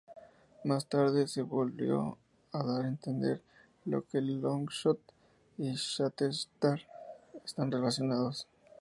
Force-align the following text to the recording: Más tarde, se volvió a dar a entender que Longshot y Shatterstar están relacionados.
Más 0.63 0.87
tarde, 0.87 1.27
se 1.27 1.43
volvió 1.43 2.17
a 2.53 2.63
dar 2.63 2.85
a 2.85 2.87
entender 2.87 3.43
que 4.09 4.19
Longshot 4.19 4.99
y 5.59 5.73
Shatterstar 5.75 6.81
están 7.45 7.71
relacionados. 7.71 8.47